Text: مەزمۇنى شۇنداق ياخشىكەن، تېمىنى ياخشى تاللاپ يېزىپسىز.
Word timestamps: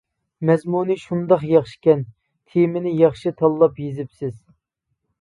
مەزمۇنى 0.49 0.97
شۇنداق 1.01 1.45
ياخشىكەن، 1.51 2.03
تېمىنى 2.57 2.97
ياخشى 3.05 3.37
تاللاپ 3.45 3.83
يېزىپسىز. 3.87 4.39